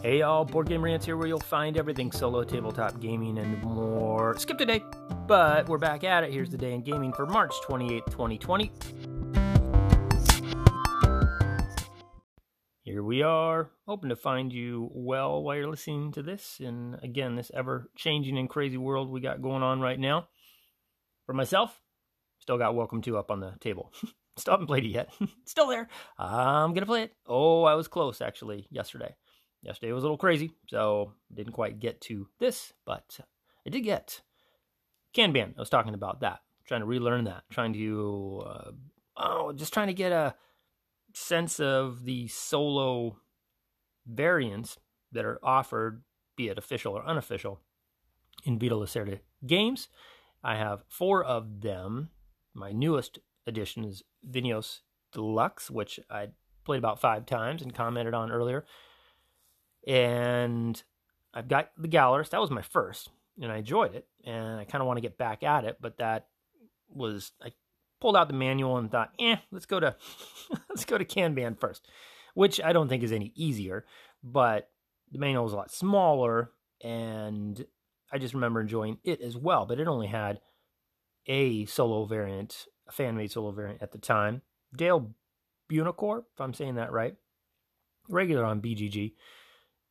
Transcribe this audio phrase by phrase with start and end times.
[0.00, 4.38] Hey y'all, Board Game Rants here where you'll find everything solo, tabletop gaming, and more.
[4.38, 4.80] Skip today,
[5.26, 6.32] but we're back at it.
[6.32, 8.70] Here's the day in gaming for March 28th, 2020.
[12.84, 16.60] Here we are, hoping to find you well while you're listening to this.
[16.60, 20.28] And again, this ever changing and crazy world we got going on right now.
[21.26, 21.80] For myself,
[22.38, 23.92] still got Welcome to up on the table.
[24.36, 25.12] still haven't played it yet.
[25.44, 25.88] still there.
[26.16, 27.16] I'm going to play it.
[27.26, 29.16] Oh, I was close actually yesterday.
[29.62, 33.18] Yesterday was a little crazy, so didn't quite get to this, but
[33.66, 34.22] I did get
[35.14, 35.54] Kanban.
[35.56, 38.70] I was talking about that, trying to relearn that, trying to, uh,
[39.16, 40.34] oh, just trying to get a
[41.12, 43.16] sense of the solo
[44.06, 44.78] variants
[45.12, 46.02] that are offered,
[46.36, 47.60] be it official or unofficial,
[48.44, 49.88] in Vital Lacerda games.
[50.42, 52.10] I have four of them.
[52.54, 54.80] My newest edition is Vinhos
[55.12, 56.28] Deluxe, which I
[56.64, 58.64] played about five times and commented on earlier.
[59.86, 60.80] And
[61.32, 62.30] I've got the Gallerist.
[62.30, 64.06] That was my first, and I enjoyed it.
[64.24, 66.26] And I kind of want to get back at it, but that
[66.88, 67.52] was I
[68.00, 69.96] pulled out the manual and thought, eh, let's go to
[70.68, 71.86] let's go to Kanban first,
[72.34, 73.84] which I don't think is any easier,
[74.22, 74.70] but
[75.10, 76.50] the manual was a lot smaller,
[76.82, 77.64] and
[78.12, 79.66] I just remember enjoying it as well.
[79.66, 80.40] But it only had
[81.26, 84.42] a solo variant, a fan made solo variant at the time.
[84.76, 85.14] Dale
[85.70, 87.14] Buonocore, if I'm saying that right,
[88.08, 89.12] regular on BGG,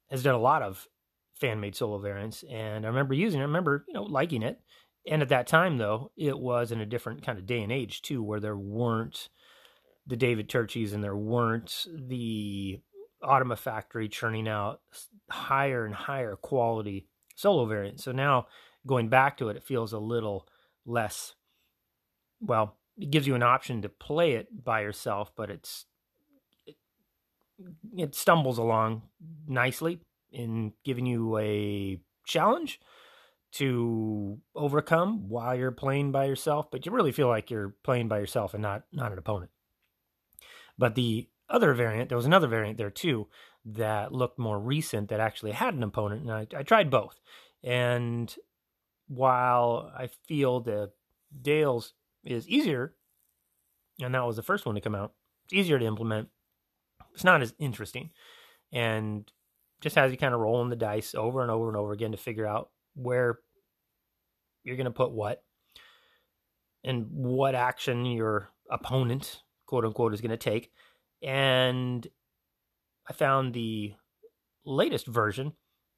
[0.09, 0.87] has done a lot of
[1.35, 3.43] fan made solo variants, and I remember using it.
[3.43, 4.59] I remember you know liking it
[5.07, 8.01] and at that time though it was in a different kind of day and age
[8.01, 9.29] too where there weren't
[10.05, 12.79] the david turczis and there weren't the
[13.23, 14.81] automa factory churning out
[15.29, 18.47] higher and higher quality solo variants so now
[18.85, 20.47] going back to it it feels a little
[20.85, 21.33] less
[22.41, 25.85] well it gives you an option to play it by yourself but it's
[26.65, 26.75] it,
[27.95, 29.01] it stumbles along
[29.47, 29.99] nicely
[30.31, 32.79] in giving you a challenge
[33.53, 38.19] to overcome while you're playing by yourself, but you really feel like you're playing by
[38.19, 39.51] yourself and not not an opponent.
[40.77, 43.27] But the other variant, there was another variant there too
[43.65, 47.19] that looked more recent that actually had an opponent, and I, I tried both.
[47.63, 48.33] And
[49.07, 50.91] while I feel the
[51.41, 52.93] Dale's is easier,
[54.01, 55.13] and that was the first one to come out,
[55.45, 56.29] it's easier to implement.
[57.13, 58.11] It's not as interesting,
[58.71, 59.31] and
[59.81, 62.17] just has you kind of rolling the dice over and over and over again to
[62.17, 63.39] figure out where
[64.63, 65.43] you're going to put what
[66.83, 70.71] and what action your opponent, quote unquote, is going to take.
[71.21, 72.05] And
[73.09, 73.93] I found the
[74.65, 75.53] latest version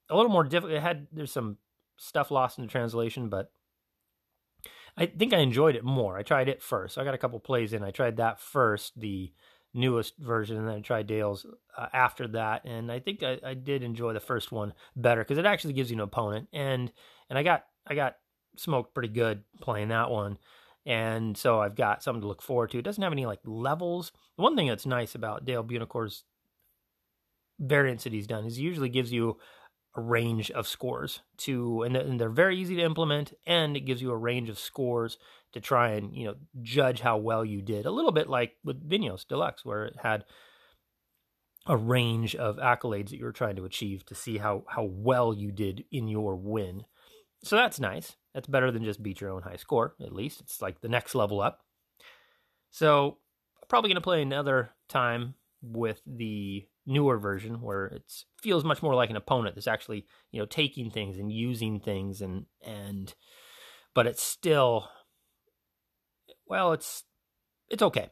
[0.10, 0.74] a little more difficult.
[0.74, 1.58] It had there's some
[1.98, 3.52] stuff lost in the translation, but
[4.98, 6.18] I think I enjoyed it more.
[6.18, 6.98] I tried it first.
[6.98, 7.84] I got a couple plays in.
[7.84, 9.32] I tried that first, the
[9.74, 11.46] newest version, and then I tried Dale's
[11.78, 12.66] uh, after that.
[12.66, 15.92] And I think I, I did enjoy the first one better because it actually gives
[15.92, 16.48] you an opponent.
[16.54, 16.92] And
[17.30, 18.16] and I got I got
[18.58, 20.38] smoked pretty good playing that one.
[20.86, 22.80] And so I've got something to look forward to.
[22.80, 24.12] It doesn't have any like levels.
[24.38, 26.24] The one thing that's nice about Dale Buonocore's
[27.60, 29.38] variants that he's done is he usually gives you
[30.00, 34.18] range of scores to and they're very easy to implement and it gives you a
[34.18, 35.18] range of scores
[35.54, 37.86] to try and you know judge how well you did.
[37.86, 40.26] A little bit like with Vinhos Deluxe where it had
[41.66, 45.34] a range of accolades that you were trying to achieve to see how how well
[45.34, 46.86] you did in your win.
[47.44, 48.16] So that's nice.
[48.34, 50.42] That's better than just beat your own high score at least.
[50.42, 51.62] It's like the next level up.
[52.72, 53.18] So
[53.70, 58.12] probably going to play another time with the newer version where it
[58.42, 62.20] feels much more like an opponent that's actually you know taking things and using things
[62.20, 63.14] and and
[63.94, 64.90] but it's still
[66.48, 67.04] well it's
[67.70, 68.10] it's okay.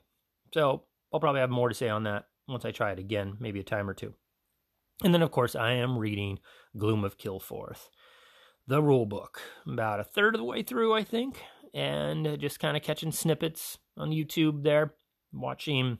[0.53, 3.59] So i'll probably have more to say on that once i try it again maybe
[3.59, 4.13] a time or two.
[5.03, 6.39] And then of course i am reading
[6.77, 7.89] gloom of kilforth
[8.67, 11.41] the rule book about a third of the way through i think
[11.73, 14.93] and just kind of catching snippets on youtube there
[15.31, 15.99] watching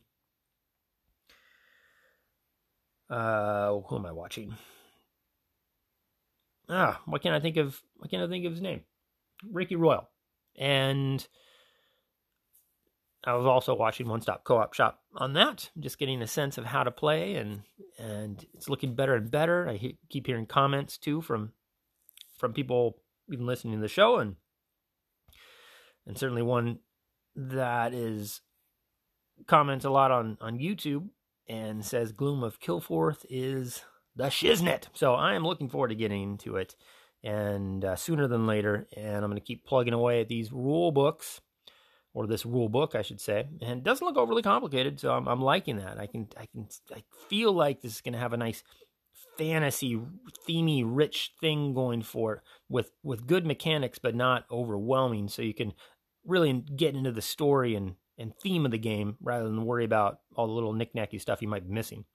[3.09, 4.55] uh, who am I watching?
[6.69, 8.81] Ah, what can't I think of What can't I think of his name?
[9.49, 10.09] Ricky Royal.
[10.57, 11.25] And
[13.23, 16.65] I was also watching One Stop Co-op Shop on that, just getting a sense of
[16.65, 17.63] how to play, and
[17.99, 19.67] and it's looking better and better.
[19.67, 21.51] I he- keep hearing comments too from
[22.37, 23.01] from people
[23.31, 24.35] even listening to the show, and
[26.05, 26.79] and certainly one
[27.35, 28.41] that is
[29.45, 31.09] comments a lot on on YouTube
[31.47, 33.83] and says Gloom of Kilforth is
[34.15, 34.85] the shiznit.
[34.93, 36.75] So I am looking forward to getting into it
[37.23, 38.87] and uh, sooner than later.
[38.95, 41.41] And I'm going to keep plugging away at these rule books
[42.13, 43.47] or this rule book, I should say.
[43.61, 45.99] And it doesn't look overly complicated, so I'm, I'm liking that.
[45.99, 48.63] I can I can I feel like this is going to have a nice
[49.37, 49.99] fantasy
[50.47, 52.39] themey rich thing going for it
[52.69, 55.73] with with good mechanics but not overwhelming so you can
[56.25, 60.19] really get into the story and and theme of the game rather than worry about
[60.35, 62.05] all the little knick-knacky stuff you might be missing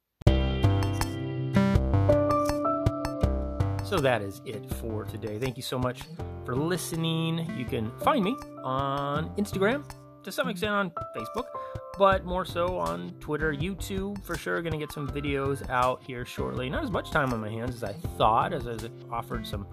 [3.84, 6.02] so that is it for today thank you so much
[6.44, 9.84] for listening you can find me on instagram
[10.22, 11.46] to some extent on facebook
[11.98, 14.62] but more so on Twitter, YouTube for sure.
[14.62, 16.70] Going to get some videos out here shortly.
[16.70, 18.76] Not as much time on my hands as I thought, as I
[19.10, 19.66] offered some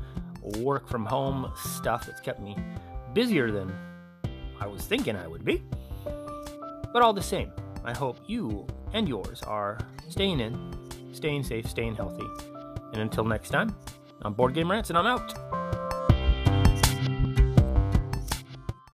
[0.59, 2.57] work from home stuff that's kept me
[3.13, 3.73] busier than
[4.59, 5.63] I was thinking I would be.
[6.91, 7.51] But all the same,
[7.83, 9.77] I hope you and yours are
[10.09, 10.73] staying in,
[11.13, 12.27] staying safe, staying healthy.
[12.93, 13.75] And until next time,
[14.23, 15.58] I'm Board Game Rants and I'm out.